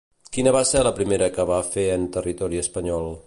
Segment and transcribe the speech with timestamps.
[0.37, 3.13] Quina va ser la primera que va fer en territori espanyol?